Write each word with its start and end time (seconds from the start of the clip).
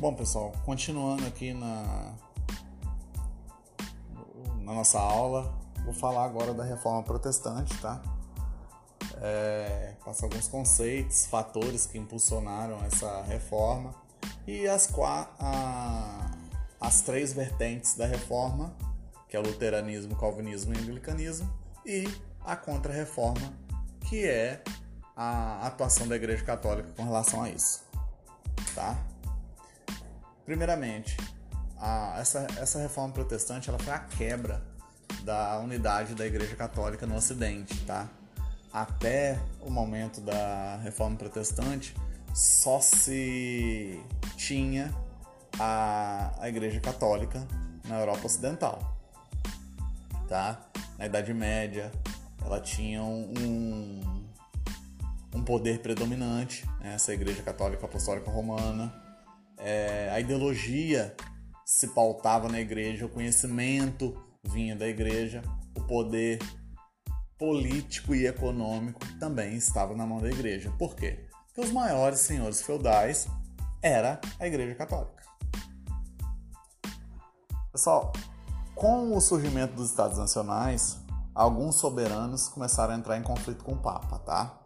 Bom, 0.00 0.14
pessoal, 0.14 0.50
continuando 0.64 1.26
aqui 1.26 1.52
na, 1.52 2.14
na 4.62 4.72
nossa 4.72 4.98
aula, 4.98 5.54
vou 5.84 5.92
falar 5.92 6.24
agora 6.24 6.54
da 6.54 6.64
reforma 6.64 7.02
protestante, 7.02 7.76
tá? 7.82 8.00
É, 9.20 9.92
passar 10.02 10.24
alguns 10.24 10.48
conceitos, 10.48 11.26
fatores 11.26 11.84
que 11.84 11.98
impulsionaram 11.98 12.82
essa 12.86 13.20
reforma 13.24 13.94
e 14.46 14.66
as, 14.66 14.90
a, 15.38 16.30
as 16.80 17.02
três 17.02 17.34
vertentes 17.34 17.94
da 17.94 18.06
reforma, 18.06 18.74
que 19.28 19.36
é 19.36 19.38
o 19.38 19.42
luteranismo, 19.42 20.16
calvinismo 20.16 20.72
e 20.72 20.78
anglicanismo, 20.78 21.46
e 21.84 22.08
a 22.42 22.56
contra-reforma, 22.56 23.52
que 24.08 24.24
é 24.24 24.64
a 25.14 25.66
atuação 25.66 26.08
da 26.08 26.16
Igreja 26.16 26.42
Católica 26.42 26.90
com 26.96 27.04
relação 27.04 27.42
a 27.42 27.50
isso, 27.50 27.84
tá? 28.74 28.96
Primeiramente, 30.50 31.16
a, 31.78 32.16
essa, 32.18 32.44
essa 32.58 32.80
reforma 32.80 33.14
protestante 33.14 33.68
ela 33.68 33.78
foi 33.78 33.92
a 33.92 34.00
quebra 34.00 34.60
da 35.22 35.56
unidade 35.60 36.12
da 36.12 36.26
Igreja 36.26 36.56
Católica 36.56 37.06
no 37.06 37.14
Ocidente, 37.14 37.78
tá? 37.84 38.08
Até 38.72 39.38
o 39.60 39.70
momento 39.70 40.20
da 40.20 40.80
reforma 40.82 41.16
protestante, 41.16 41.94
só 42.34 42.80
se 42.80 44.02
tinha 44.36 44.92
a, 45.56 46.32
a 46.40 46.48
Igreja 46.48 46.80
Católica 46.80 47.46
na 47.86 48.00
Europa 48.00 48.26
Ocidental, 48.26 48.98
tá? 50.28 50.68
Na 50.98 51.06
Idade 51.06 51.32
Média, 51.32 51.92
ela 52.44 52.60
tinha 52.60 53.00
um, 53.04 54.02
um 55.32 55.44
poder 55.44 55.78
predominante, 55.78 56.66
né? 56.80 56.94
essa 56.94 57.14
Igreja 57.14 57.40
Católica 57.40 57.86
Apostólica 57.86 58.28
Romana. 58.32 58.99
É, 59.62 60.10
a 60.12 60.20
ideologia 60.20 61.14
se 61.64 61.88
pautava 61.88 62.48
na 62.48 62.60
igreja, 62.60 63.06
o 63.06 63.08
conhecimento 63.08 64.16
vinha 64.42 64.74
da 64.74 64.88
igreja, 64.88 65.42
o 65.76 65.82
poder 65.82 66.38
político 67.38 68.14
e 68.14 68.26
econômico 68.26 69.00
também 69.18 69.54
estava 69.54 69.94
na 69.94 70.06
mão 70.06 70.20
da 70.20 70.28
igreja. 70.28 70.72
Por 70.78 70.94
quê? 70.94 71.26
Porque 71.46 71.60
os 71.60 71.72
maiores 71.72 72.20
senhores 72.20 72.62
feudais 72.62 73.28
era 73.82 74.20
a 74.38 74.46
igreja 74.46 74.74
católica. 74.74 75.22
Pessoal, 77.72 78.12
com 78.74 79.16
o 79.16 79.20
surgimento 79.20 79.74
dos 79.74 79.90
estados 79.90 80.18
nacionais, 80.18 80.98
alguns 81.34 81.76
soberanos 81.76 82.48
começaram 82.48 82.94
a 82.94 82.96
entrar 82.96 83.16
em 83.16 83.22
conflito 83.22 83.64
com 83.64 83.72
o 83.72 83.78
Papa, 83.78 84.18
tá? 84.18 84.58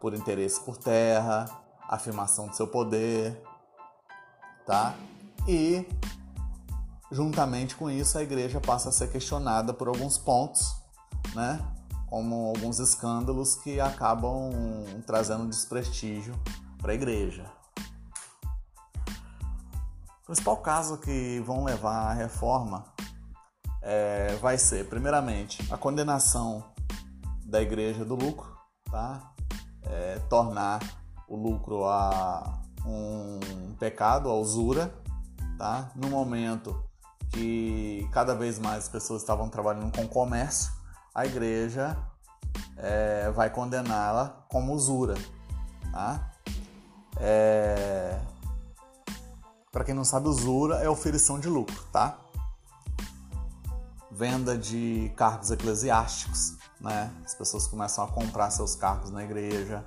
Por 0.00 0.14
interesse 0.14 0.60
por 0.60 0.76
terra, 0.76 1.46
afirmação 1.88 2.48
de 2.48 2.56
seu 2.56 2.66
poder, 2.66 3.42
tá? 4.66 4.94
E 5.46 5.86
juntamente 7.10 7.76
com 7.76 7.90
isso 7.90 8.18
a 8.18 8.22
igreja 8.22 8.60
passa 8.60 8.88
a 8.88 8.92
ser 8.92 9.10
questionada 9.10 9.72
por 9.72 9.88
alguns 9.88 10.18
pontos, 10.18 10.74
né? 11.34 11.60
Como 12.08 12.48
alguns 12.48 12.78
escândalos 12.78 13.56
que 13.56 13.80
acabam 13.80 14.52
trazendo 15.06 15.48
desprestígio 15.48 16.34
para 16.78 16.92
a 16.92 16.94
igreja. 16.94 17.44
O 20.22 20.26
principal 20.26 20.56
caso 20.58 20.98
que 20.98 21.40
vão 21.40 21.64
levar 21.64 22.10
à 22.10 22.12
reforma 22.14 22.84
é, 23.82 24.36
vai 24.36 24.56
ser, 24.56 24.88
primeiramente, 24.88 25.70
a 25.70 25.76
condenação 25.76 26.64
da 27.44 27.60
igreja 27.60 28.04
do 28.04 28.14
lucro, 28.14 28.56
tá? 28.90 29.32
É, 29.82 30.18
tornar 30.30 30.80
o 31.28 31.36
lucro 31.36 31.84
a 31.84 32.63
um 32.84 33.74
pecado, 33.78 34.28
a 34.28 34.34
usura, 34.34 34.94
tá? 35.58 35.90
No 35.94 36.08
momento 36.08 36.84
que 37.30 38.08
cada 38.12 38.34
vez 38.34 38.58
mais 38.58 38.88
pessoas 38.88 39.22
estavam 39.22 39.48
trabalhando 39.48 39.94
com 39.96 40.06
comércio, 40.06 40.72
a 41.14 41.26
igreja 41.26 41.96
é, 42.76 43.30
vai 43.30 43.50
condená-la 43.50 44.44
como 44.48 44.72
usura, 44.72 45.14
tá? 45.92 46.30
É... 47.16 48.18
Para 49.70 49.84
quem 49.84 49.94
não 49.94 50.04
sabe, 50.04 50.28
usura 50.28 50.76
é 50.76 50.88
oferição 50.88 51.38
de 51.38 51.48
lucro, 51.48 51.82
tá? 51.92 52.18
Venda 54.10 54.56
de 54.56 55.12
cargos 55.16 55.50
eclesiásticos, 55.50 56.56
né? 56.80 57.10
As 57.24 57.34
pessoas 57.34 57.66
começam 57.66 58.04
a 58.04 58.08
comprar 58.08 58.50
seus 58.50 58.76
cargos 58.76 59.10
na 59.10 59.24
igreja. 59.24 59.84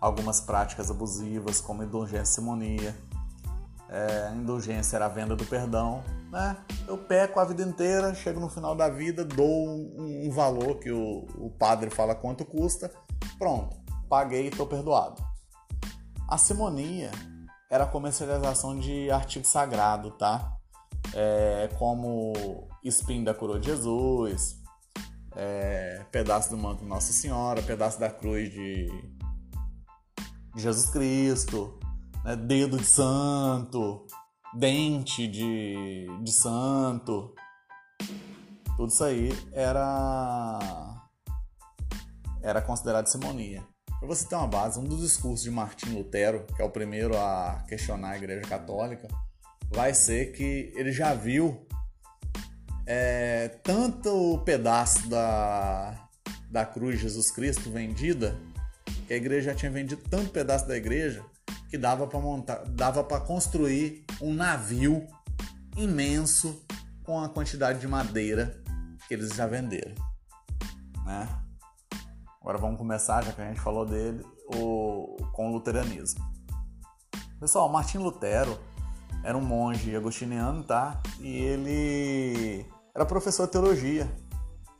Algumas 0.00 0.40
práticas 0.40 0.90
abusivas, 0.90 1.60
como 1.60 1.82
indulgência 1.82 2.22
e 2.22 2.34
simonia. 2.34 2.96
É, 3.88 4.32
indulgência 4.34 4.96
era 4.96 5.06
a 5.06 5.08
venda 5.08 5.34
do 5.34 5.44
perdão, 5.44 6.02
né? 6.30 6.56
Eu 6.86 6.96
peco 6.96 7.40
a 7.40 7.44
vida 7.44 7.62
inteira, 7.62 8.14
chego 8.14 8.38
no 8.38 8.48
final 8.48 8.74
da 8.74 8.88
vida, 8.88 9.24
dou 9.24 9.68
um, 9.68 10.26
um 10.26 10.30
valor 10.30 10.78
que 10.78 10.92
o, 10.92 11.26
o, 11.36 11.50
padre 11.50 11.90
fala 11.90 12.14
quanto 12.14 12.44
custa, 12.44 12.90
pronto, 13.36 13.76
paguei 14.08 14.44
e 14.44 14.48
estou 14.48 14.66
perdoado. 14.66 15.20
A 16.28 16.38
simonia 16.38 17.10
era 17.68 17.82
a 17.82 17.86
comercialização 17.86 18.78
de 18.78 19.10
artigo 19.10 19.44
sagrado, 19.44 20.12
tá? 20.12 20.56
É, 21.12 21.68
como 21.76 22.68
espinho 22.84 23.24
da 23.24 23.34
coroa 23.34 23.58
de 23.58 23.66
Jesus, 23.66 24.56
é, 25.34 26.04
pedaço 26.12 26.50
do 26.50 26.56
manto 26.56 26.84
de 26.84 26.88
Nossa 26.88 27.12
Senhora, 27.12 27.60
pedaço 27.62 27.98
da 27.98 28.08
cruz 28.08 28.50
de, 28.50 28.86
de 28.86 29.19
Jesus 30.56 30.90
Cristo, 30.90 31.78
né? 32.24 32.36
dedo 32.36 32.76
de 32.76 32.84
santo, 32.84 34.06
dente 34.54 35.26
de, 35.26 36.06
de 36.22 36.32
santo. 36.32 37.34
Tudo 38.76 38.88
isso 38.88 39.04
aí 39.04 39.30
era, 39.52 40.58
era 42.42 42.62
considerado 42.62 43.06
simonia. 43.06 43.62
Para 43.98 44.08
você 44.08 44.26
ter 44.26 44.34
uma 44.34 44.46
base, 44.46 44.80
um 44.80 44.84
dos 44.84 45.02
discursos 45.02 45.42
de 45.42 45.50
Martim 45.50 45.90
Lutero, 45.94 46.46
que 46.56 46.62
é 46.62 46.64
o 46.64 46.70
primeiro 46.70 47.16
a 47.16 47.62
questionar 47.68 48.12
a 48.12 48.16
Igreja 48.16 48.48
Católica, 48.48 49.06
vai 49.70 49.92
ser 49.92 50.32
que 50.32 50.72
ele 50.74 50.90
já 50.90 51.14
viu 51.14 51.66
é, 52.86 53.48
tanto 53.62 54.08
o 54.08 54.38
pedaço 54.38 55.08
da, 55.08 56.08
da 56.50 56.64
cruz 56.64 56.96
de 56.96 57.02
Jesus 57.02 57.30
Cristo 57.30 57.70
vendida, 57.70 58.36
que 59.10 59.14
a 59.14 59.16
igreja 59.16 59.50
já 59.50 59.56
tinha 59.56 59.72
vendido 59.72 60.00
tanto 60.08 60.30
pedaço 60.30 60.68
da 60.68 60.76
igreja 60.76 61.20
que 61.68 61.76
dava 61.76 62.06
para 62.06 62.20
montar, 62.20 62.62
dava 62.68 63.02
para 63.02 63.20
construir 63.20 64.04
um 64.20 64.32
navio 64.32 65.04
imenso 65.76 66.64
com 67.02 67.18
a 67.18 67.28
quantidade 67.28 67.80
de 67.80 67.88
madeira 67.88 68.62
que 69.08 69.14
eles 69.14 69.30
já 69.30 69.48
venderam, 69.48 69.96
né? 71.04 71.28
Agora 72.40 72.56
vamos 72.56 72.78
começar, 72.78 73.24
já 73.24 73.32
que 73.32 73.42
a 73.42 73.48
gente 73.48 73.60
falou 73.60 73.84
dele, 73.84 74.24
o, 74.54 75.16
com 75.32 75.48
o 75.48 75.52
luteranismo. 75.54 76.24
Pessoal, 77.40 77.68
Martim 77.68 77.98
Lutero 77.98 78.56
era 79.24 79.36
um 79.36 79.44
monge 79.44 79.96
agostiniano, 79.96 80.62
tá? 80.62 81.02
E 81.18 81.36
ele 81.36 82.64
era 82.94 83.04
professor 83.04 83.46
de 83.46 83.52
teologia, 83.54 84.08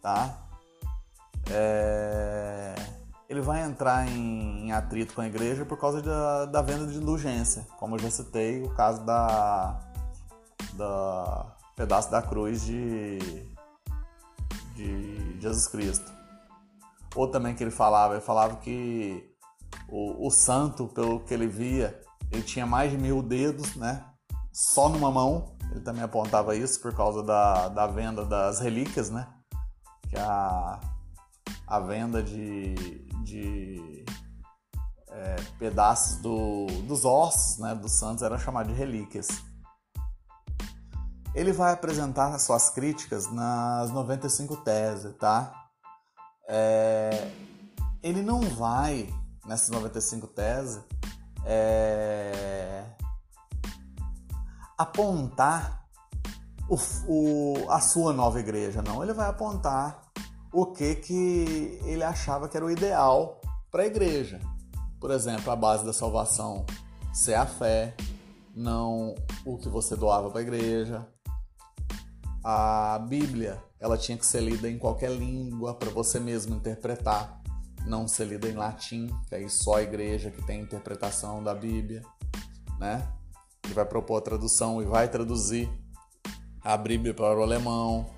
tá? 0.01 0.49
É 1.51 2.90
ele 3.31 3.41
vai 3.41 3.63
entrar 3.63 4.09
em, 4.09 4.67
em 4.67 4.73
atrito 4.73 5.15
com 5.15 5.21
a 5.21 5.27
igreja 5.29 5.65
por 5.65 5.79
causa 5.79 6.03
da, 6.03 6.47
da, 6.47 6.61
venda 6.61 6.85
de 6.89 6.99
indulgência, 6.99 7.65
como 7.79 7.95
eu 7.95 8.01
já 8.01 8.11
citei, 8.11 8.61
o 8.61 8.75
caso 8.75 9.05
da, 9.05 9.79
da 10.73 11.47
pedaço 11.77 12.11
da 12.11 12.21
cruz 12.21 12.65
de, 12.65 13.21
de 14.75 15.41
Jesus 15.41 15.69
Cristo. 15.69 16.11
Ou 17.15 17.29
também 17.29 17.55
que 17.55 17.63
ele 17.63 17.71
falava, 17.71 18.15
ele 18.15 18.21
falava 18.21 18.57
que 18.57 19.33
o, 19.89 20.27
o 20.27 20.31
santo, 20.33 20.89
pelo 20.89 21.21
que 21.21 21.33
ele 21.33 21.47
via, 21.47 22.01
ele 22.33 22.43
tinha 22.43 22.67
mais 22.67 22.91
de 22.91 22.99
mil 22.99 23.23
dedos, 23.23 23.77
né? 23.77 24.05
Só 24.53 24.89
numa 24.89 25.11
mão. 25.11 25.55
Ele 25.71 25.81
também 25.81 26.03
apontava 26.03 26.57
isso 26.57 26.81
por 26.81 26.93
causa 26.93 27.23
da, 27.23 27.69
da 27.69 27.87
venda 27.87 28.25
das 28.25 28.59
relíquias, 28.59 29.09
né? 29.09 29.29
Que 30.09 30.17
a, 30.19 30.81
a 31.71 31.79
venda 31.79 32.21
de, 32.21 32.75
de 33.23 34.05
é, 35.09 35.37
pedaços 35.57 36.17
do, 36.17 36.67
dos 36.83 37.05
ossos 37.05 37.59
né, 37.59 37.77
dos 37.77 37.93
santos 37.93 38.25
era 38.25 38.37
chamado 38.37 38.67
de 38.67 38.75
relíquias. 38.75 39.29
Ele 41.33 41.53
vai 41.53 41.73
apresentar 41.73 42.37
suas 42.41 42.71
críticas 42.71 43.31
nas 43.31 43.93
95 43.93 44.57
teses, 44.59 45.17
tá? 45.17 45.69
É, 46.49 47.31
ele 48.03 48.21
não 48.21 48.41
vai, 48.41 49.09
nessas 49.47 49.69
95 49.69 50.27
teses, 50.27 50.83
é, 51.45 52.85
apontar 54.77 55.87
o, 56.69 56.77
o, 57.07 57.71
a 57.71 57.79
sua 57.79 58.13
nova 58.13 58.41
igreja, 58.41 58.83
não. 58.83 59.05
Ele 59.05 59.13
vai 59.13 59.29
apontar 59.29 60.10
o 60.53 60.67
que, 60.67 60.97
que 60.97 61.81
ele 61.85 62.03
achava 62.03 62.49
que 62.49 62.57
era 62.57 62.67
o 62.67 62.71
ideal 62.71 63.41
para 63.71 63.85
a 63.85 63.87
igreja. 63.87 64.41
Por 64.99 65.11
exemplo, 65.11 65.51
a 65.51 65.57
base 65.57 65.85
da 65.85 65.93
salvação 65.93 66.67
ser 67.13 67.35
a 67.35 67.47
fé, 67.47 67.95
não 68.55 69.15
o 69.45 69.57
que 69.57 69.69
você 69.69 69.97
doava 69.97 70.31
para 70.31 70.41
a 70.41 70.43
igreja. 70.43 71.07
A 72.43 72.99
Bíblia, 72.99 73.63
ela 73.79 73.97
tinha 73.97 74.19
que 74.19 74.27
ser 74.27 74.41
lida 74.41 74.69
em 74.69 74.79
qualquer 74.79 75.11
língua 75.11 75.75
para 75.75 75.91
você 75.91 76.19
mesmo 76.19 76.55
interpretar, 76.57 77.41
não 77.87 78.09
ser 78.09 78.27
lida 78.27 78.49
em 78.49 78.55
latim, 78.55 79.09
que 79.29 79.35
aí 79.35 79.49
só 79.49 79.77
a 79.77 79.83
igreja 79.83 80.31
que 80.31 80.43
tem 80.43 80.61
interpretação 80.61 81.43
da 81.43 81.55
Bíblia, 81.55 82.03
né? 82.79 83.07
Ele 83.65 83.75
vai 83.75 83.85
propor 83.85 84.17
a 84.17 84.23
tradução 84.23 84.83
e 84.83 84.85
vai 84.85 85.09
traduzir 85.09 85.71
a 86.63 86.77
Bíblia 86.77 87.15
para 87.15 87.39
o 87.39 87.43
alemão, 87.43 88.11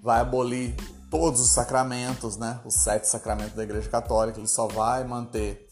vai 0.00 0.20
abolir 0.20 0.74
todos 1.12 1.42
os 1.42 1.50
sacramentos, 1.50 2.38
né? 2.38 2.58
Os 2.64 2.72
sete 2.72 3.06
sacramentos 3.06 3.52
da 3.52 3.62
Igreja 3.62 3.88
Católica, 3.90 4.38
ele 4.38 4.48
só 4.48 4.66
vai 4.66 5.04
manter 5.04 5.68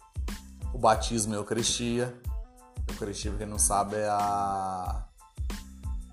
o 0.75 0.79
batismo 0.79 1.33
e 1.33 1.37
a 1.37 1.39
Eucaristia. 1.39 2.15
A 2.87 2.93
Eucaristia, 2.93 3.33
quem 3.39 3.47
não 3.47 3.59
sabe, 3.59 3.97
é 3.97 4.07
a, 4.07 5.03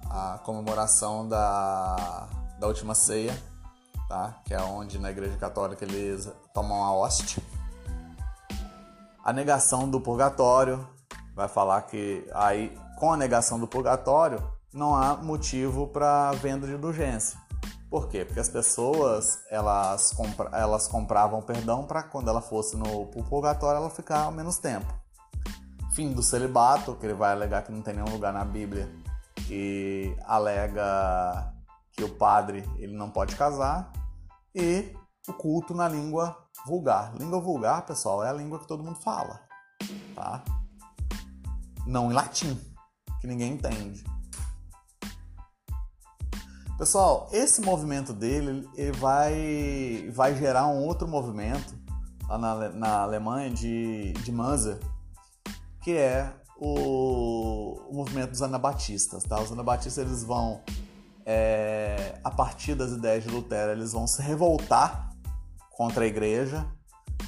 a 0.09 0.39
comemoração 0.45 1.27
da, 1.27 2.29
da 2.57 2.67
última 2.67 2.95
ceia, 2.95 3.37
tá? 4.07 4.39
Que 4.45 4.53
é 4.53 4.61
onde 4.61 4.97
na 4.97 5.11
Igreja 5.11 5.35
Católica 5.35 5.83
eles 5.83 6.31
tomam 6.53 6.81
a 6.81 6.93
hóstia. 6.93 7.43
A 9.21 9.33
negação 9.33 9.89
do 9.89 9.99
purgatório 9.99 10.87
vai 11.35 11.49
falar 11.49 11.81
que 11.81 12.25
aí 12.33 12.73
com 12.97 13.11
a 13.11 13.17
negação 13.17 13.59
do 13.59 13.67
purgatório 13.67 14.41
não 14.73 14.95
há 14.95 15.17
motivo 15.17 15.85
para 15.85 16.31
venda 16.31 16.65
de 16.65 16.75
indulgência. 16.75 17.46
Por 17.89 18.09
quê? 18.09 18.25
Porque 18.25 18.39
as 18.39 18.49
pessoas 18.49 19.41
elas, 19.49 20.11
compra, 20.11 20.49
elas 20.51 20.87
compravam 20.87 21.41
perdão 21.41 21.85
para 21.85 22.03
quando 22.03 22.29
ela 22.29 22.41
fosse 22.41 22.75
no 22.75 23.07
purgatório 23.07 23.77
ela 23.77 23.89
ficar 23.89 24.31
menos 24.31 24.57
tempo. 24.57 24.93
Fim 25.93 26.11
do 26.11 26.21
celibato, 26.21 26.95
que 26.95 27.05
ele 27.05 27.13
vai 27.13 27.31
alegar 27.31 27.63
que 27.63 27.71
não 27.71 27.81
tem 27.81 27.93
nenhum 27.93 28.11
lugar 28.11 28.33
na 28.33 28.43
Bíblia 28.43 28.89
que 29.47 30.15
alega 30.25 31.53
que 31.93 32.03
o 32.03 32.09
padre 32.09 32.69
ele 32.77 32.95
não 32.95 33.09
pode 33.09 33.35
casar 33.35 33.91
e 34.53 34.93
o 35.27 35.33
culto 35.33 35.73
na 35.73 35.87
língua 35.87 36.37
vulgar. 36.65 37.13
Língua 37.15 37.39
vulgar, 37.39 37.85
pessoal, 37.85 38.23
é 38.23 38.29
a 38.29 38.33
língua 38.33 38.59
que 38.59 38.67
todo 38.67 38.83
mundo 38.83 38.99
fala, 38.99 39.39
tá? 40.13 40.43
Não 41.85 42.11
em 42.11 42.13
latim, 42.13 42.59
que 43.21 43.27
ninguém 43.27 43.53
entende. 43.53 44.03
Pessoal, 46.77 47.27
esse 47.31 47.59
movimento 47.61 48.13
dele 48.13 48.69
ele 48.75 48.91
vai, 48.91 50.11
vai 50.13 50.35
gerar 50.35 50.67
um 50.67 50.85
outro 50.85 51.07
movimento 51.07 51.75
lá 52.29 52.37
na, 52.37 52.69
na 52.69 53.01
Alemanha 53.01 53.49
de, 53.49 54.13
de 54.13 54.31
Manzer, 54.31 54.77
que 55.81 55.97
é 55.97 56.31
o, 56.55 57.79
o 57.89 57.95
movimento 57.95 58.29
dos 58.29 58.43
anabatistas. 58.43 59.23
Tá? 59.23 59.41
Os 59.41 59.51
anabatistas 59.51 59.97
eles 60.05 60.23
vão, 60.23 60.61
é, 61.25 62.19
a 62.23 62.29
partir 62.29 62.75
das 62.75 62.91
ideias 62.91 63.23
de 63.23 63.29
Lutero, 63.31 63.71
eles 63.71 63.93
vão 63.93 64.05
se 64.05 64.21
revoltar 64.21 65.09
contra 65.71 66.03
a 66.03 66.07
igreja, 66.07 66.63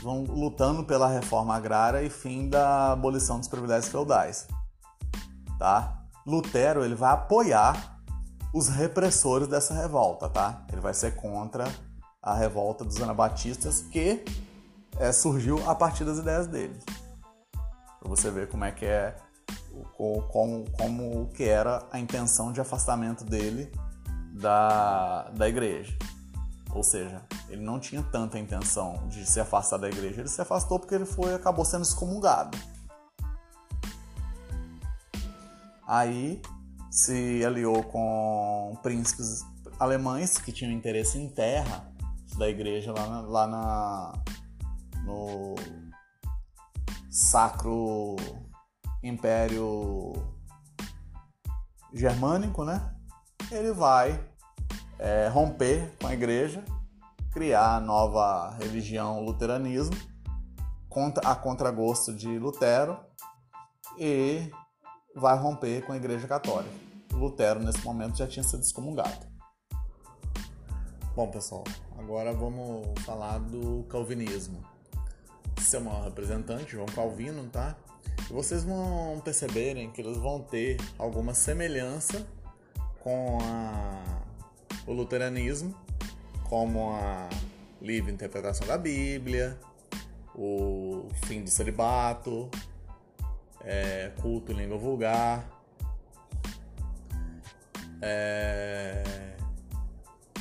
vão 0.03 0.25
lutando 0.25 0.83
pela 0.83 1.07
reforma 1.07 1.55
agrária 1.55 2.03
e 2.03 2.09
fim 2.11 2.47
da 2.47 2.91
abolição 2.91 3.39
dos 3.39 3.47
privilégios 3.47 3.91
feudais. 3.91 4.47
Tá? 5.57 6.03
Lutero 6.23 6.85
ele 6.85 6.93
vai 6.93 7.13
apoiar 7.13 7.98
os 8.53 8.67
repressores 8.67 9.47
dessa 9.47 9.73
revolta, 9.73 10.27
tá? 10.29 10.65
Ele 10.71 10.81
vai 10.81 10.93
ser 10.93 11.15
contra 11.15 11.65
a 12.21 12.33
revolta 12.33 12.83
dos 12.83 13.01
anabatistas 13.01 13.81
que 13.81 14.23
é, 14.97 15.11
surgiu 15.11 15.67
a 15.69 15.75
partir 15.75 16.03
das 16.03 16.17
ideias 16.17 16.47
dele. 16.47 16.77
Para 17.99 18.09
você 18.09 18.31
ver 18.31 18.49
como 18.49 18.63
é 18.65 18.71
que 18.71 18.85
é, 18.85 19.15
como, 20.29 20.65
como 20.71 21.27
que 21.33 21.43
era 21.43 21.85
a 21.91 21.99
intenção 21.99 22.51
de 22.51 22.59
afastamento 22.59 23.23
dele 23.23 23.71
da, 24.33 25.29
da 25.29 25.47
igreja. 25.47 25.97
Ou 26.71 26.83
seja, 26.83 27.21
ele 27.49 27.61
não 27.61 27.79
tinha 27.79 28.03
tanta 28.03 28.37
intenção 28.37 29.07
de 29.07 29.25
se 29.25 29.39
afastar 29.39 29.77
da 29.77 29.87
igreja, 29.87 30.21
ele 30.21 30.29
se 30.29 30.41
afastou 30.41 30.79
porque 30.79 30.93
ele 30.93 31.05
foi 31.05 31.33
acabou 31.33 31.65
sendo 31.65 31.81
excomungado. 31.83 32.57
Aí 35.87 36.39
se 36.89 37.43
aliou 37.45 37.83
com 37.83 38.77
príncipes 38.81 39.45
alemães 39.79 40.37
que 40.37 40.51
tinham 40.51 40.73
interesse 40.73 41.17
em 41.17 41.29
terra 41.29 41.91
da 42.37 42.49
igreja 42.49 42.91
lá 42.91 43.07
na, 43.07 43.21
lá 43.21 43.47
na 43.47 44.13
no 45.03 45.55
Sacro 47.09 48.15
Império 49.03 50.13
Germânico, 51.93 52.63
né? 52.63 52.93
Ele 53.51 53.71
vai 53.71 54.19
é, 54.99 55.27
romper 55.27 55.95
com 55.99 56.07
a 56.07 56.13
igreja, 56.13 56.63
criar 57.31 57.77
a 57.77 57.79
nova 57.79 58.55
religião 58.59 59.21
luteranismo 59.21 59.95
a 61.23 61.35
contragosto 61.35 62.13
de 62.13 62.39
Lutero 62.39 62.99
e 63.97 64.51
vai 65.15 65.37
romper 65.37 65.85
com 65.85 65.93
a 65.93 65.97
Igreja 65.97 66.27
Católica. 66.27 66.73
Lutero, 67.13 67.59
nesse 67.59 67.83
momento, 67.83 68.17
já 68.17 68.27
tinha 68.27 68.43
sido 68.43 68.61
excomungado. 68.61 69.27
Bom, 71.15 71.29
pessoal, 71.29 71.63
agora 71.97 72.31
vamos 72.33 72.87
falar 73.03 73.39
do 73.39 73.83
calvinismo. 73.89 74.63
Seu 75.59 75.81
maior 75.81 76.05
representante, 76.05 76.71
João 76.71 76.85
Calvino, 76.85 77.49
tá? 77.49 77.75
Vocês 78.29 78.63
vão 78.63 79.19
perceberem 79.23 79.91
que 79.91 80.01
eles 80.01 80.17
vão 80.17 80.41
ter 80.41 80.77
alguma 80.97 81.33
semelhança 81.33 82.25
com 82.99 83.39
a, 83.41 84.21
o 84.87 84.93
luteranismo, 84.93 85.75
como 86.47 86.91
a 86.91 87.27
livre 87.81 88.11
interpretação 88.11 88.67
da 88.67 88.77
Bíblia, 88.77 89.59
o 90.35 91.07
fim 91.25 91.43
do 91.43 91.49
celibato, 91.49 92.49
é, 93.61 94.11
culto 94.21 94.51
língua 94.51 94.77
vulgar. 94.77 95.47
É, 98.01 99.35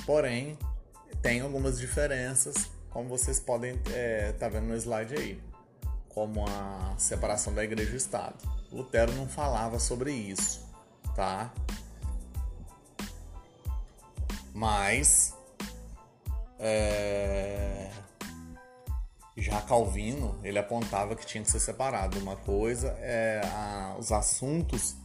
porém, 0.06 0.56
tem 1.20 1.40
algumas 1.40 1.78
diferenças, 1.78 2.70
como 2.90 3.08
vocês 3.08 3.40
podem 3.40 3.74
estar 3.74 3.92
é, 3.92 4.32
tá 4.32 4.48
vendo 4.48 4.66
no 4.66 4.76
slide 4.76 5.14
aí, 5.14 5.42
como 6.08 6.44
a 6.46 6.94
separação 6.98 7.52
da 7.52 7.64
igreja 7.64 7.88
e 7.88 7.92
do 7.92 7.96
Estado. 7.96 8.36
Lutero 8.70 9.12
não 9.14 9.26
falava 9.26 9.78
sobre 9.78 10.12
isso, 10.12 10.66
tá? 11.14 11.52
Mas 14.54 15.34
é, 16.58 17.90
já 19.48 19.60
Calvino, 19.62 20.38
ele 20.42 20.58
apontava 20.58 21.16
que 21.16 21.26
tinha 21.26 21.42
que 21.42 21.50
ser 21.50 21.60
separado. 21.60 22.18
Uma 22.18 22.36
coisa 22.36 22.88
é 23.00 23.40
a, 23.44 23.96
os 23.98 24.12
assuntos 24.12 24.96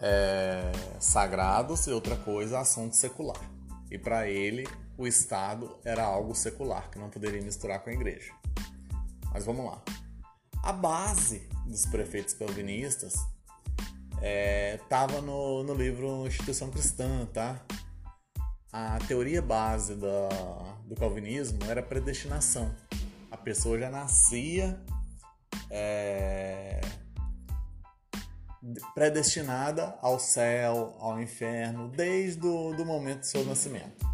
é, 0.00 0.72
sagrados 0.98 1.86
e 1.86 1.90
outra 1.90 2.16
coisa 2.16 2.60
assunto 2.60 2.96
secular. 2.96 3.40
E 3.90 3.98
para 3.98 4.28
ele, 4.28 4.66
o 4.96 5.06
Estado 5.06 5.76
era 5.84 6.04
algo 6.04 6.34
secular, 6.34 6.90
que 6.90 6.98
não 6.98 7.08
poderia 7.08 7.42
misturar 7.42 7.80
com 7.80 7.90
a 7.90 7.92
igreja. 7.92 8.32
Mas 9.32 9.44
vamos 9.44 9.66
lá. 9.66 9.82
A 10.62 10.72
base 10.72 11.48
dos 11.66 11.86
prefeitos 11.86 12.34
calvinistas 12.34 13.14
estava 14.82 15.18
é, 15.18 15.20
no, 15.20 15.62
no 15.62 15.74
livro 15.74 16.26
Instituição 16.26 16.70
Cristã, 16.70 17.26
tá? 17.32 17.60
A 18.72 18.98
teoria 19.06 19.40
base 19.40 19.94
da, 19.94 20.28
do 20.84 20.94
calvinismo 20.94 21.58
era 21.64 21.82
predestinação. 21.82 22.74
A 23.30 23.36
pessoa 23.36 23.78
já 23.78 23.90
nascia 23.90 24.78
é, 25.70 26.80
predestinada 28.94 29.96
ao 30.02 30.18
céu, 30.18 30.96
ao 30.98 31.20
inferno, 31.20 31.88
desde 31.88 32.46
o 32.46 32.74
do 32.74 32.84
momento 32.84 33.20
do 33.20 33.26
seu 33.26 33.44
nascimento. 33.44 34.06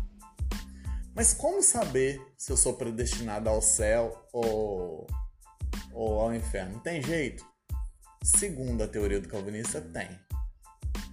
Mas 1.15 1.33
como 1.33 1.63
saber 1.63 2.21
se 2.37 2.51
eu 2.51 2.57
sou 2.57 2.75
predestinado 2.75 3.49
ao 3.49 3.63
céu 3.63 4.27
ou, 4.33 5.07
ou 5.93 6.21
ao 6.21 6.35
inferno? 6.35 6.81
Tem 6.81 7.01
jeito? 7.01 7.45
Segundo 8.23 8.83
a 8.83 8.89
teoria 8.89 9.21
do 9.21 9.29
calvinista, 9.29 9.81
tem. 9.81 10.09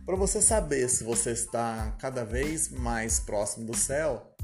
Para 0.06 0.16
você 0.16 0.42
saber 0.42 0.90
se 0.90 1.04
você 1.04 1.32
está 1.32 1.96
cada 2.00 2.26
vez 2.26 2.70
mais 2.70 3.20
próximo 3.20 3.66
do 3.66 3.78
céu, 3.78 4.36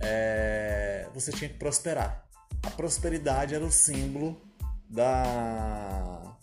é, 0.00 1.08
você 1.14 1.32
tinha 1.32 1.48
que 1.48 1.58
prosperar. 1.58 2.26
A 2.62 2.70
prosperidade 2.70 3.54
era 3.54 3.64
o 3.64 3.70
símbolo 3.70 4.40
da. 4.88 6.36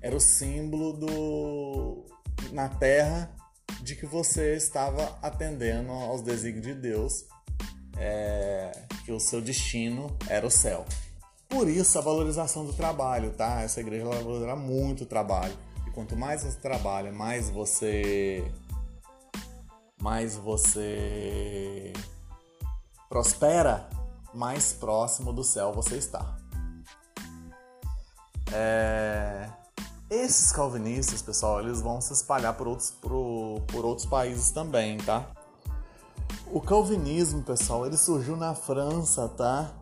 Era 0.00 0.14
o 0.14 0.20
símbolo 0.20 0.92
do. 0.92 2.06
na 2.52 2.68
terra 2.68 3.34
de 3.82 3.96
que 3.96 4.06
você 4.06 4.54
estava 4.54 5.18
atendendo 5.22 5.90
aos 5.90 6.20
desígnios 6.20 6.66
de 6.66 6.74
Deus, 6.74 7.24
é, 7.96 8.70
que 9.04 9.12
o 9.12 9.18
seu 9.18 9.40
destino 9.40 10.16
era 10.28 10.46
o 10.46 10.50
céu. 10.50 10.84
Por 11.48 11.68
isso 11.68 11.98
a 11.98 12.02
valorização 12.02 12.64
do 12.64 12.72
trabalho, 12.72 13.32
tá? 13.32 13.62
Essa 13.62 13.80
igreja 13.80 14.04
ela 14.04 14.16
valoriza 14.16 14.56
muito 14.56 15.04
o 15.04 15.06
trabalho. 15.06 15.56
Quanto 15.94 16.16
mais 16.16 16.42
você 16.42 16.58
trabalha, 16.58 17.12
mais 17.12 17.50
você 17.50 18.50
mais 20.00 20.36
você 20.36 21.92
prospera, 23.08 23.88
mais 24.34 24.72
próximo 24.72 25.32
do 25.32 25.44
céu 25.44 25.72
você 25.72 25.96
está. 25.96 26.36
É... 28.52 29.48
Esses 30.10 30.52
calvinistas, 30.52 31.22
pessoal, 31.22 31.60
eles 31.60 31.80
vão 31.80 32.00
se 32.00 32.12
espalhar 32.12 32.54
por 32.54 32.68
outros, 32.68 32.90
por, 32.90 33.62
por 33.68 33.84
outros 33.84 34.06
países 34.06 34.50
também, 34.50 34.98
tá? 34.98 35.26
O 36.46 36.60
calvinismo, 36.60 37.42
pessoal, 37.42 37.86
ele 37.86 37.96
surgiu 37.96 38.36
na 38.36 38.54
França, 38.54 39.28
tá? 39.28 39.72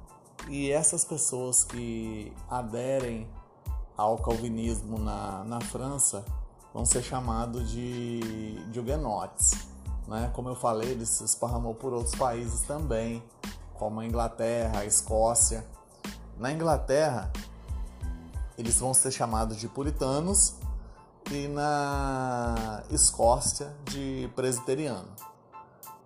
E 0.48 0.70
essas 0.70 1.04
pessoas 1.04 1.64
que 1.64 2.32
aderem 2.48 3.26
ao 4.00 4.16
calvinismo 4.16 4.98
na, 4.98 5.44
na 5.44 5.60
França 5.60 6.24
vão 6.72 6.86
ser 6.86 7.02
chamados 7.02 7.68
de, 7.68 8.54
de 8.70 8.80
huguenotes. 8.80 9.50
Né? 10.08 10.30
Como 10.32 10.48
eu 10.48 10.54
falei, 10.54 10.92
ele 10.92 11.04
se 11.04 11.22
esparramou 11.22 11.74
por 11.74 11.92
outros 11.92 12.14
países 12.14 12.62
também, 12.62 13.22
como 13.74 14.00
a 14.00 14.06
Inglaterra, 14.06 14.78
a 14.78 14.86
Escócia. 14.86 15.66
Na 16.38 16.50
Inglaterra, 16.50 17.30
eles 18.56 18.80
vão 18.80 18.94
ser 18.94 19.10
chamados 19.10 19.58
de 19.58 19.68
puritanos 19.68 20.54
e 21.30 21.46
na 21.48 22.82
Escócia 22.90 23.70
de 23.84 24.30
presbiteriano. 24.34 25.08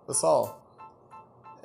Pessoal, 0.05 0.59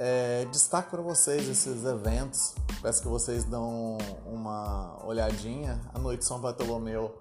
é, 0.02 0.46
destaco 0.46 0.88
para 0.90 1.02
vocês 1.02 1.46
esses 1.46 1.84
eventos. 1.84 2.54
Peço 2.80 3.02
que 3.02 3.08
vocês 3.08 3.44
dão 3.44 3.98
uma 4.24 4.96
olhadinha. 5.04 5.78
A 5.92 5.98
noite 5.98 6.20
de 6.20 6.24
São 6.24 6.40
Bartolomeu 6.40 7.14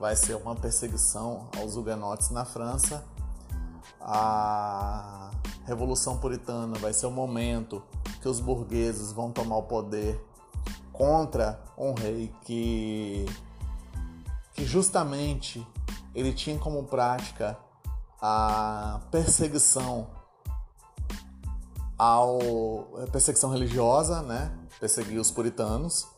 vai 0.00 0.16
ser 0.16 0.36
uma 0.36 0.56
perseguição 0.56 1.50
aos 1.58 1.76
huguenotes 1.76 2.30
na 2.30 2.46
França. 2.46 3.04
A 4.00 5.30
Revolução 5.66 6.16
Puritana 6.16 6.78
vai 6.78 6.94
ser 6.94 7.04
o 7.04 7.10
momento 7.10 7.82
que 8.22 8.28
os 8.28 8.40
burgueses 8.40 9.12
vão 9.12 9.30
tomar 9.30 9.58
o 9.58 9.64
poder 9.64 10.18
contra 10.90 11.62
um 11.76 11.92
rei 11.92 12.34
que, 12.46 13.26
que 14.54 14.64
justamente 14.64 15.66
ele 16.14 16.32
tinha 16.32 16.58
como 16.58 16.82
prática 16.84 17.58
a 18.22 19.00
perseguição 19.10 20.21
ao 22.02 22.40
perseguição 23.12 23.48
religiosa, 23.48 24.22
né? 24.22 24.50
Perseguir 24.80 25.20
os 25.20 25.30
puritanos. 25.30 26.08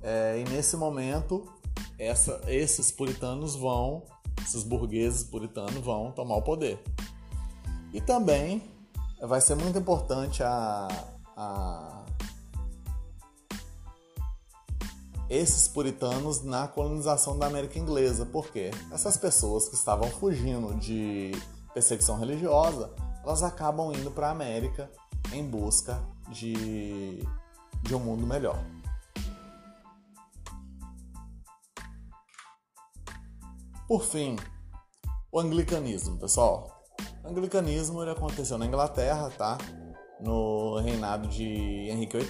É, 0.00 0.38
e 0.38 0.44
nesse 0.48 0.76
momento, 0.76 1.44
essa, 1.98 2.40
esses 2.46 2.92
puritanos 2.92 3.56
vão, 3.56 4.04
esses 4.40 4.62
burgueses 4.62 5.24
puritanos 5.24 5.84
vão 5.84 6.12
tomar 6.12 6.36
o 6.36 6.42
poder. 6.42 6.80
E 7.92 8.00
também 8.00 8.62
vai 9.20 9.40
ser 9.40 9.56
muito 9.56 9.76
importante 9.76 10.44
a, 10.44 10.86
a 11.36 12.04
esses 15.28 15.66
puritanos 15.66 16.44
na 16.44 16.68
colonização 16.68 17.36
da 17.36 17.48
América 17.48 17.76
Inglesa. 17.76 18.24
Por 18.24 18.52
quê? 18.52 18.70
Essas 18.92 19.16
pessoas 19.16 19.68
que 19.68 19.74
estavam 19.74 20.08
fugindo 20.08 20.72
de 20.76 21.32
perseguição 21.74 22.16
religiosa, 22.16 22.88
elas 23.26 23.42
acabam 23.42 23.92
indo 23.92 24.10
para 24.12 24.28
a 24.28 24.30
América 24.30 24.88
em 25.32 25.44
busca 25.44 26.00
de, 26.28 27.18
de 27.82 27.94
um 27.94 27.98
mundo 27.98 28.24
melhor. 28.24 28.56
Por 33.88 34.04
fim, 34.04 34.36
o 35.32 35.40
anglicanismo, 35.40 36.16
pessoal. 36.18 36.84
O 37.24 37.28
anglicanismo 37.28 38.00
ele 38.00 38.12
aconteceu 38.12 38.56
na 38.58 38.66
Inglaterra, 38.66 39.28
tá? 39.36 39.58
No 40.20 40.78
reinado 40.78 41.26
de 41.26 41.88
Henrique 41.90 42.16
VIII, 42.16 42.28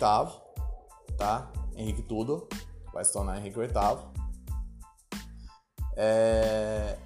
tá? 1.19 1.53
Henrique 1.77 2.03
Tudor 2.03 2.49
vai 2.93 3.05
se 3.05 3.13
tornar 3.13 3.39
Henrique 3.39 3.59
VIII. 3.59 4.17
É... 5.95 6.99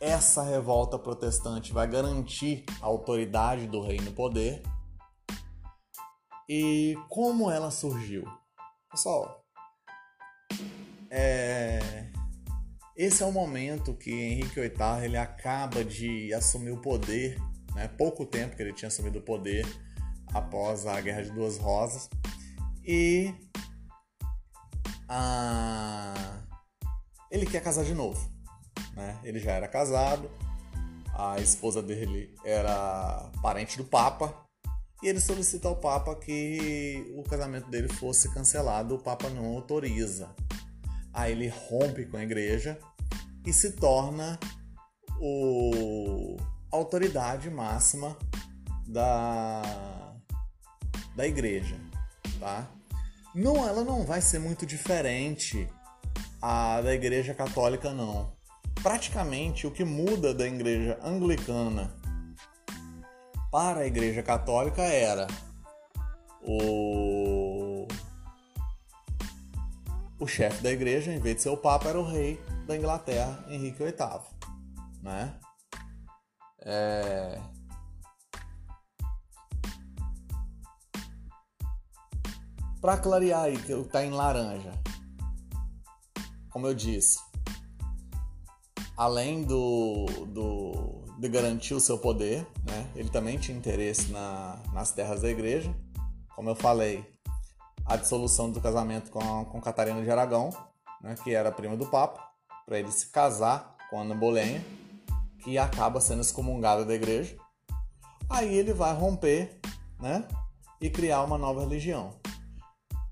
Essa 0.00 0.42
revolta 0.42 0.98
protestante 0.98 1.74
vai 1.74 1.86
garantir 1.86 2.64
a 2.80 2.86
autoridade 2.86 3.66
do 3.66 3.82
rei 3.82 4.00
no 4.00 4.12
poder. 4.12 4.62
E 6.48 6.96
como 7.10 7.50
ela 7.50 7.70
surgiu? 7.70 8.24
Pessoal, 8.90 9.44
é... 11.10 12.10
esse 12.96 13.22
é 13.22 13.26
o 13.26 13.30
momento 13.30 13.94
que 13.94 14.10
Henrique 14.10 14.58
VIII 14.58 15.04
ele 15.04 15.18
acaba 15.18 15.84
de 15.84 16.32
assumir 16.32 16.70
o 16.70 16.80
poder, 16.80 17.38
né? 17.74 17.86
pouco 17.86 18.24
tempo 18.24 18.56
que 18.56 18.62
ele 18.62 18.72
tinha 18.72 18.88
assumido 18.88 19.18
o 19.18 19.22
poder 19.22 19.66
após 20.32 20.86
a 20.86 21.00
Guerra 21.00 21.22
de 21.22 21.30
Duas 21.30 21.58
Rosas, 21.58 22.08
e 22.84 23.34
ah, 25.08 26.42
ele 27.30 27.44
quer 27.44 27.62
casar 27.62 27.84
de 27.84 27.94
novo. 27.94 28.39
Né? 29.00 29.18
Ele 29.24 29.38
já 29.38 29.52
era 29.52 29.66
casado, 29.66 30.30
a 31.14 31.40
esposa 31.40 31.82
dele 31.82 32.34
era 32.44 33.30
parente 33.40 33.78
do 33.78 33.84
Papa, 33.84 34.34
e 35.02 35.08
ele 35.08 35.18
solicita 35.18 35.68
ao 35.68 35.76
Papa 35.76 36.14
que 36.14 37.10
o 37.16 37.22
casamento 37.22 37.70
dele 37.70 37.88
fosse 37.88 38.32
cancelado, 38.34 38.96
o 38.96 38.98
Papa 38.98 39.30
não 39.30 39.46
autoriza. 39.46 40.28
Aí 41.14 41.32
ele 41.32 41.48
rompe 41.48 42.04
com 42.04 42.18
a 42.18 42.22
igreja 42.22 42.78
e 43.46 43.52
se 43.52 43.72
torna 43.72 44.38
o 45.18 46.36
a 46.72 46.76
autoridade 46.76 47.50
máxima 47.50 48.16
da, 48.86 50.12
da 51.16 51.26
igreja, 51.26 51.76
tá? 52.38 52.68
Não, 53.34 53.66
ela 53.66 53.82
não 53.82 54.04
vai 54.04 54.20
ser 54.20 54.38
muito 54.38 54.64
diferente 54.64 55.66
a 56.40 56.80
da 56.80 56.94
Igreja 56.94 57.34
Católica, 57.34 57.92
não. 57.92 58.32
Praticamente 58.82 59.66
o 59.66 59.70
que 59.70 59.84
muda 59.84 60.32
da 60.32 60.46
Igreja 60.46 60.98
Anglicana 61.02 61.94
para 63.50 63.80
a 63.80 63.86
Igreja 63.86 64.22
Católica 64.22 64.82
era 64.82 65.26
o 66.42 67.86
o 70.20 70.26
chefe 70.26 70.62
da 70.62 70.70
igreja, 70.70 71.10
em 71.10 71.18
vez 71.18 71.36
de 71.36 71.42
ser 71.42 71.48
o 71.48 71.56
Papa, 71.56 71.88
era 71.88 71.98
o 71.98 72.04
rei 72.04 72.38
da 72.66 72.76
Inglaterra, 72.76 73.42
Henrique 73.48 73.82
VIII, 73.82 74.20
né? 75.02 75.34
É... 76.60 77.40
Para 82.82 82.98
clarear 82.98 83.44
aí, 83.44 83.58
que 83.58 83.72
está 83.72 84.04
em 84.04 84.10
laranja, 84.10 84.72
como 86.50 86.66
eu 86.66 86.74
disse, 86.74 87.18
além 89.00 89.42
do, 89.44 90.04
do, 90.26 91.02
de 91.18 91.26
garantir 91.26 91.72
o 91.72 91.80
seu 91.80 91.96
poder, 91.96 92.46
né, 92.66 92.92
ele 92.94 93.08
também 93.08 93.38
tinha 93.38 93.56
interesse 93.56 94.12
na, 94.12 94.58
nas 94.74 94.92
terras 94.92 95.22
da 95.22 95.30
igreja. 95.30 95.74
Como 96.36 96.50
eu 96.50 96.54
falei, 96.54 97.10
a 97.86 97.96
dissolução 97.96 98.50
do 98.50 98.60
casamento 98.60 99.10
com, 99.10 99.46
com 99.46 99.58
Catarina 99.58 100.02
de 100.02 100.10
Aragão, 100.10 100.50
né, 101.00 101.14
que 101.24 101.34
era 101.34 101.50
prima 101.50 101.78
do 101.78 101.86
Papa, 101.86 102.22
para 102.66 102.78
ele 102.78 102.92
se 102.92 103.06
casar 103.06 103.74
com 103.88 104.02
Ana 104.02 104.14
Bolenha, 104.14 104.62
que 105.42 105.56
acaba 105.56 105.98
sendo 105.98 106.20
excomungada 106.20 106.84
da 106.84 106.94
igreja. 106.94 107.38
Aí 108.28 108.54
ele 108.54 108.74
vai 108.74 108.92
romper 108.92 109.58
né, 109.98 110.28
e 110.78 110.90
criar 110.90 111.22
uma 111.22 111.38
nova 111.38 111.62
religião. 111.62 112.16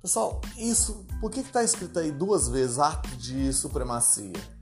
Pessoal, 0.02 0.42
isso, 0.58 1.06
por 1.18 1.30
que 1.30 1.40
está 1.40 1.64
escrito 1.64 1.98
aí 1.98 2.12
duas 2.12 2.46
vezes 2.46 2.78
ato 2.78 3.08
de 3.16 3.50
supremacia? 3.54 4.57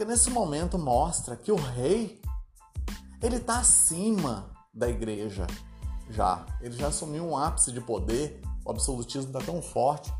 Porque 0.00 0.10
nesse 0.10 0.30
momento 0.30 0.78
mostra 0.78 1.36
que 1.36 1.52
o 1.52 1.56
rei 1.56 2.22
ele 3.22 3.36
está 3.36 3.58
acima 3.58 4.50
da 4.72 4.88
igreja 4.88 5.46
já. 6.08 6.46
Ele 6.62 6.74
já 6.74 6.88
assumiu 6.88 7.22
um 7.22 7.36
ápice 7.36 7.70
de 7.70 7.82
poder, 7.82 8.40
o 8.64 8.70
absolutismo 8.70 9.30
está 9.30 9.44
tão 9.44 9.60
forte 9.60 10.10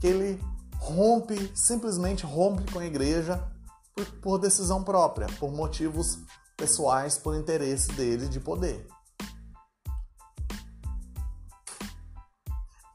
que 0.00 0.06
ele 0.06 0.42
rompe, 0.78 1.52
simplesmente 1.54 2.24
rompe 2.24 2.72
com 2.72 2.78
a 2.78 2.86
igreja 2.86 3.46
por, 3.94 4.06
por 4.22 4.38
decisão 4.38 4.82
própria, 4.82 5.26
por 5.38 5.52
motivos 5.52 6.18
pessoais, 6.56 7.18
por 7.18 7.36
interesse 7.36 7.92
dele 7.92 8.30
de 8.30 8.40
poder. 8.40 8.88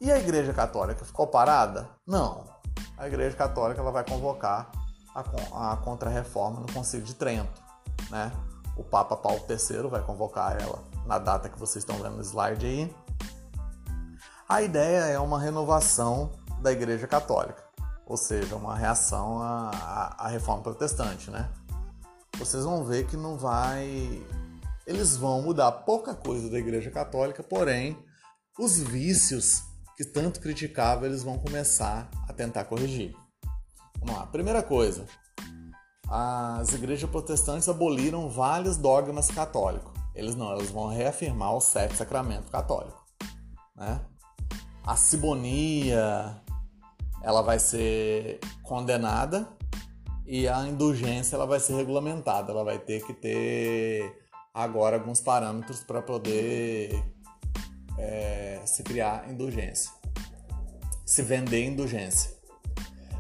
E 0.02 0.12
a 0.12 0.18
Igreja 0.18 0.52
Católica 0.54 1.06
ficou 1.06 1.28
parada? 1.28 1.88
Não. 2.04 2.46
A 2.98 3.06
Igreja 3.06 3.38
Católica 3.38 3.80
ela 3.80 3.92
vai 3.92 4.04
convocar 4.04 4.81
a, 5.16 5.74
a 5.74 5.78
contra-reforma 5.78 6.60
no 6.60 6.72
Concílio 6.72 7.06
de 7.06 7.14
Trento. 7.14 7.62
Né? 8.10 8.32
O 8.76 8.84
Papa 8.84 9.16
Paulo 9.16 9.44
III 9.50 9.90
vai 9.90 10.02
convocar 10.02 10.60
ela 10.62 10.84
na 11.06 11.18
data 11.18 11.50
que 11.50 11.60
vocês 11.60 11.84
estão 11.84 11.98
vendo 11.98 12.18
no 12.18 12.22
slide 12.22 12.66
aí. 12.66 12.96
A 14.48 14.62
ideia 14.62 15.06
é 15.06 15.20
uma 15.20 15.40
renovação 15.40 16.32
da 16.62 16.72
Igreja 16.72 17.08
Católica, 17.08 17.64
ou 18.06 18.18
seja, 18.18 18.56
uma 18.56 18.76
reação 18.76 19.42
à, 19.42 20.16
à 20.18 20.28
reforma 20.28 20.62
protestante, 20.62 21.32
né? 21.32 21.50
Vocês 22.38 22.64
vão 22.64 22.84
ver 22.84 23.08
que 23.08 23.16
não 23.16 23.38
vai. 23.38 24.26
Eles 24.86 25.16
vão 25.16 25.42
mudar 25.42 25.72
pouca 25.72 26.14
coisa 26.14 26.50
da 26.50 26.60
Igreja 26.60 26.92
Católica, 26.92 27.44
porém, 27.44 27.98
os 28.60 28.78
vícios 28.80 29.64
que 29.96 30.04
tanto 30.04 30.40
criticava 30.40 31.06
eles 31.06 31.24
vão 31.24 31.38
começar 31.38 32.10
a 32.28 32.34
tentar 32.34 32.66
corrigir. 32.66 33.16
Vamos 34.02 34.20
lá. 34.20 34.28
Primeira 34.28 34.64
coisa, 34.64 35.06
as 36.10 36.74
igrejas 36.74 37.10
protestantes 37.10 37.70
aboliram 37.70 38.30
vários 38.30 38.76
dogmas 38.76 39.30
católicos. 39.30 39.94
Eles 40.14 40.36
não, 40.36 40.54
eles 40.56 40.70
vão 40.70 40.88
reafirmar 40.88 41.56
o 41.56 41.62
sete 41.62 41.96
sacramento 41.96 42.52
católico, 42.52 43.02
né? 43.76 44.02
A 44.84 44.96
sibonia, 44.98 46.42
ela 47.22 47.42
vai 47.42 47.60
ser 47.60 48.40
condenada 48.64 49.48
e 50.26 50.48
a 50.48 50.68
indulgência 50.68 51.36
ela 51.36 51.46
vai 51.46 51.60
ser 51.60 51.76
regulamentada. 51.76 52.52
Ela 52.52 52.64
vai 52.64 52.80
ter 52.80 53.06
que 53.06 53.14
ter 53.14 54.20
agora 54.54 54.98
alguns 54.98 55.22
parâmetros 55.22 55.82
para 55.82 56.02
poder 56.02 57.02
é, 57.98 58.62
se 58.66 58.84
criar 58.84 59.30
indulgência, 59.30 59.92
se 61.06 61.22
vender 61.22 61.64
indulgência. 61.64 62.41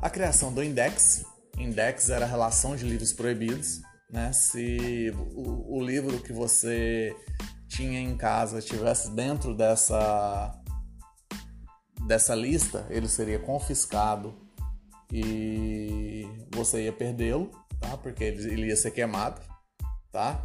A 0.01 0.09
criação 0.09 0.51
do 0.51 0.63
index, 0.63 1.23
index 1.59 2.09
era 2.09 2.25
a 2.25 2.27
relação 2.27 2.75
de 2.75 2.83
livros 2.83 3.13
proibidos, 3.13 3.81
né? 4.09 4.33
Se 4.33 5.13
o, 5.35 5.77
o 5.77 5.83
livro 5.83 6.19
que 6.23 6.33
você 6.33 7.15
tinha 7.67 7.99
em 7.99 8.17
casa 8.17 8.57
estivesse 8.57 9.11
dentro 9.11 9.55
dessa 9.55 10.59
dessa 12.07 12.33
lista, 12.33 12.87
ele 12.89 13.07
seria 13.07 13.37
confiscado 13.37 14.35
e 15.13 16.27
você 16.51 16.85
ia 16.85 16.91
perdê-lo, 16.91 17.51
tá? 17.79 17.95
Porque 17.95 18.23
ele 18.23 18.69
ia 18.69 18.75
ser 18.75 18.89
queimado, 18.89 19.39
tá? 20.11 20.41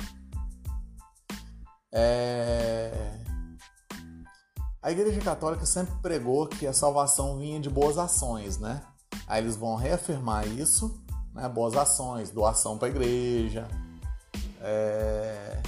É... 1.95 2.93
A 4.83 4.93
Igreja 4.93 5.21
Católica 5.23 5.65
sempre 5.65 5.95
pregou 6.03 6.47
que 6.47 6.67
a 6.67 6.75
salvação 6.75 7.39
vinha 7.39 7.59
de 7.59 7.71
boas 7.71 7.97
ações, 7.97 8.59
né? 8.59 8.83
Aí 9.27 9.43
eles 9.43 9.57
vão 9.57 9.75
reafirmar 9.75 10.47
isso, 10.47 11.01
né? 11.35 11.49
Boas 11.49 11.75
ações, 11.77 12.31
doação 12.31 12.79
para 12.79 12.89
a 12.89 12.91
igreja, 12.91 13.67
é... 14.61 15.61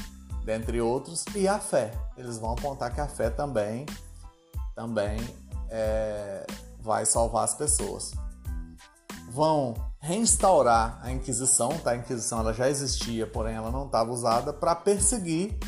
dentre 0.44 0.80
outros, 0.80 1.24
e 1.34 1.48
a 1.48 1.58
fé. 1.58 1.92
Eles 2.16 2.38
vão 2.38 2.52
apontar 2.52 2.94
que 2.94 3.00
a 3.00 3.08
fé 3.08 3.30
também, 3.30 3.84
também 4.74 5.18
é... 5.70 6.46
vai 6.80 7.04
salvar 7.04 7.44
as 7.44 7.54
pessoas. 7.54 8.12
Vão 9.30 9.74
reinstaurar 10.00 11.00
a 11.02 11.10
Inquisição, 11.10 11.76
tá? 11.78 11.90
A 11.90 11.96
Inquisição 11.96 12.40
ela 12.40 12.54
já 12.54 12.68
existia, 12.68 13.26
porém 13.26 13.54
ela 13.54 13.70
não 13.70 13.86
estava 13.86 14.10
usada 14.10 14.52
para 14.52 14.74
perseguir 14.74 15.58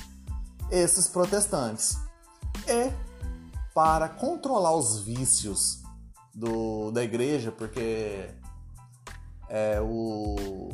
esses 0.71 1.09
protestantes. 1.09 1.99
E 2.67 2.93
para 3.75 4.09
controlar 4.09 4.75
os 4.75 5.01
vícios 5.01 5.83
do, 6.35 6.91
da 6.91 7.03
igreja, 7.03 7.51
porque 7.53 8.31
é, 9.49 9.81
o, 9.81 10.71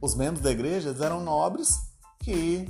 os 0.00 0.14
membros 0.14 0.42
da 0.42 0.50
igreja 0.50 0.96
eram 1.00 1.22
nobres 1.22 1.78
que 2.20 2.66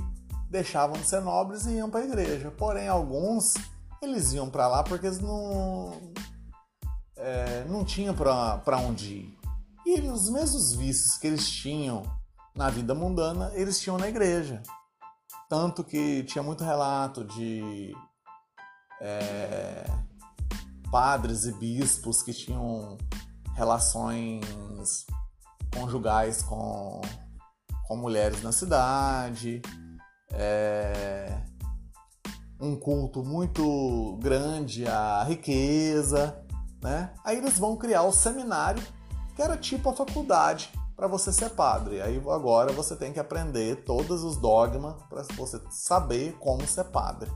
deixavam 0.49 0.97
de 0.97 1.07
ser 1.07 1.21
nobres 1.21 1.65
e 1.65 1.71
iam 1.71 1.89
para 1.89 2.01
a 2.01 2.05
igreja. 2.05 2.51
Porém, 2.51 2.87
alguns 2.87 3.53
eles 4.01 4.33
iam 4.33 4.49
para 4.49 4.67
lá 4.67 4.83
porque 4.83 5.07
eles 5.07 5.19
não, 5.19 6.13
é, 7.15 7.63
não 7.65 7.83
tinham 7.83 8.13
para 8.13 8.77
onde 8.77 9.13
ir. 9.13 9.39
E 9.85 9.99
os 10.01 10.29
mesmos 10.29 10.73
vícios 10.73 11.17
que 11.17 11.27
eles 11.27 11.49
tinham 11.49 12.03
na 12.55 12.69
vida 12.69 12.95
mundana, 12.95 13.51
eles 13.53 13.79
tinham 13.79 13.97
na 13.97 14.07
igreja. 14.07 14.61
Tanto 15.49 15.83
que 15.83 16.23
tinha 16.23 16.43
muito 16.43 16.63
relato 16.63 17.23
de 17.23 17.95
é, 18.99 19.85
padres 20.95 21.43
e 21.43 21.51
bispos 21.51 22.23
que 22.23 22.33
tinham 22.33 22.97
relações 23.53 25.05
conjugais 25.73 26.41
com, 26.41 27.01
com 27.85 27.97
mulheres 27.97 28.41
na 28.41 28.53
cidade, 28.53 29.61
é, 30.31 31.37
um 32.61 32.77
culto 32.77 33.25
muito 33.25 34.17
grande 34.21 34.87
à 34.87 35.21
riqueza, 35.25 36.41
né? 36.81 37.13
Aí 37.25 37.39
eles 37.39 37.59
vão 37.59 37.75
criar 37.75 38.03
o 38.03 38.13
seminário, 38.13 38.81
que 39.35 39.41
era 39.41 39.57
tipo 39.57 39.89
a 39.89 39.93
faculdade 39.93 40.71
para 40.95 41.07
você 41.07 41.33
ser 41.33 41.49
padre. 41.49 42.01
Aí 42.01 42.23
agora 42.29 42.71
você 42.71 42.95
tem 42.95 43.11
que 43.11 43.19
aprender 43.19 43.83
todos 43.83 44.23
os 44.23 44.37
dogmas 44.37 44.95
para 45.09 45.23
você 45.35 45.59
saber 45.69 46.37
como 46.39 46.65
ser 46.65 46.85
padre. 46.85 47.29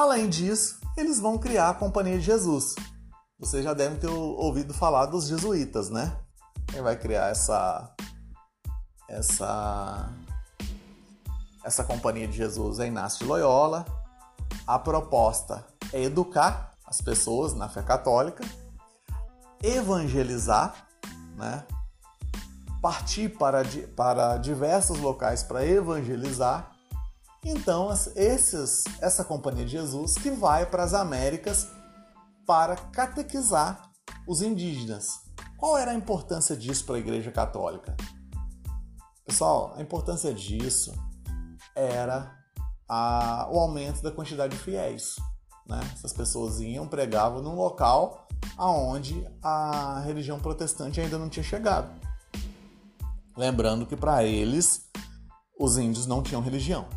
Além 0.00 0.30
disso, 0.30 0.80
eles 0.96 1.20
vão 1.20 1.36
criar 1.36 1.68
a 1.68 1.74
Companhia 1.74 2.18
de 2.18 2.24
Jesus. 2.24 2.74
Você 3.38 3.62
já 3.62 3.74
deve 3.74 3.96
ter 3.96 4.06
ouvido 4.06 4.72
falar 4.72 5.04
dos 5.04 5.26
jesuítas, 5.26 5.90
né? 5.90 6.16
Quem 6.68 6.80
vai 6.80 6.96
criar 6.96 7.28
essa 7.28 7.94
essa 9.06 10.10
essa 11.62 11.84
Companhia 11.84 12.26
de 12.26 12.34
Jesus 12.34 12.78
é 12.78 12.86
Inácio 12.86 13.18
de 13.18 13.24
Loyola. 13.26 13.84
A 14.66 14.78
proposta 14.78 15.66
é 15.92 16.02
educar 16.02 16.78
as 16.86 17.02
pessoas 17.02 17.52
na 17.52 17.68
fé 17.68 17.82
católica 17.82 18.42
evangelizar, 19.62 20.86
né? 21.36 21.62
partir 22.80 23.28
para, 23.28 23.62
para 23.94 24.38
diversos 24.38 24.98
locais 24.98 25.42
para 25.42 25.62
evangelizar. 25.66 26.69
Então, 27.44 27.90
esses, 28.16 28.84
essa 29.00 29.24
Companhia 29.24 29.64
de 29.64 29.72
Jesus 29.72 30.14
que 30.14 30.30
vai 30.30 30.66
para 30.66 30.82
as 30.82 30.92
Américas 30.92 31.66
para 32.46 32.76
catequizar 32.76 33.90
os 34.26 34.42
indígenas. 34.42 35.20
Qual 35.56 35.76
era 35.78 35.92
a 35.92 35.94
importância 35.94 36.56
disso 36.56 36.84
para 36.84 36.96
a 36.96 36.98
Igreja 36.98 37.30
Católica? 37.30 37.96
Pessoal, 39.26 39.74
a 39.76 39.82
importância 39.82 40.34
disso 40.34 40.92
era 41.74 42.36
a, 42.88 43.48
o 43.50 43.58
aumento 43.58 44.02
da 44.02 44.10
quantidade 44.10 44.56
de 44.56 44.62
fiéis. 44.62 45.16
Né? 45.66 45.80
Essas 45.94 46.12
pessoas 46.12 46.60
iam, 46.60 46.88
pregavam 46.88 47.40
num 47.40 47.54
local 47.54 48.26
aonde 48.56 49.26
a 49.42 50.00
religião 50.04 50.38
protestante 50.38 51.00
ainda 51.00 51.16
não 51.16 51.28
tinha 51.28 51.44
chegado. 51.44 51.88
Lembrando 53.36 53.86
que 53.86 53.96
para 53.96 54.24
eles 54.24 54.90
os 55.58 55.78
índios 55.78 56.06
não 56.06 56.22
tinham 56.22 56.42
religião, 56.42 56.88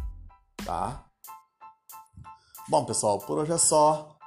tá? 0.66 1.06
Bom, 2.70 2.86
pessoal, 2.86 3.20
por 3.20 3.38
hoje 3.38 3.52
é 3.52 3.58
só. 3.58 4.18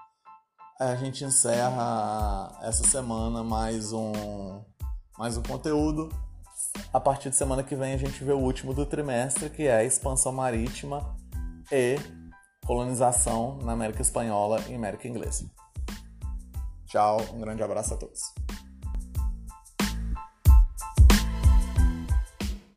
A 0.78 0.94
gente 0.94 1.24
encerra 1.24 2.58
essa 2.62 2.84
semana 2.84 3.42
mais 3.42 3.92
um 3.92 4.12
mais 5.18 5.36
um 5.38 5.42
conteúdo. 5.42 6.10
A 6.92 7.00
partir 7.00 7.30
de 7.30 7.36
semana 7.36 7.62
que 7.62 7.74
vem 7.74 7.94
a 7.94 7.96
gente 7.96 8.22
vê 8.22 8.32
o 8.32 8.38
último 8.38 8.74
do 8.74 8.84
trimestre, 8.84 9.48
que 9.48 9.62
é 9.62 9.76
a 9.76 9.84
expansão 9.84 10.32
marítima 10.32 11.16
e 11.72 11.96
colonização 12.66 13.58
na 13.62 13.72
América 13.72 14.02
Espanhola 14.02 14.60
e 14.68 14.74
América 14.74 15.08
Inglesa. 15.08 15.50
Tchau, 16.86 17.18
um 17.32 17.40
grande 17.40 17.62
abraço 17.62 17.94
a 17.94 17.96
todos. 17.96 18.45